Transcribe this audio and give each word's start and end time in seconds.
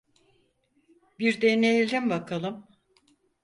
Bir 1.19 1.41
deneyelim 1.41 2.09
bakalım. 2.09 2.67